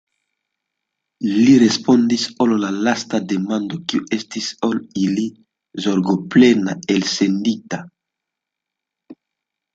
li 1.47 1.51
respondis 1.63 2.23
al 2.45 2.55
la 2.63 2.71
lasta 2.87 3.19
demando, 3.33 3.79
kiu 3.93 4.03
estis 4.17 4.49
al 4.69 4.75
li 5.19 5.27
zorgoplena 5.87 6.77
elsendita. 6.97 7.83